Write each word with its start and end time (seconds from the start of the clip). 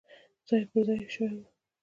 ځای 0.47 0.61
پر 0.69 0.81
ځای 0.87 0.99
شوي 1.15 1.29
وو. 1.39 1.45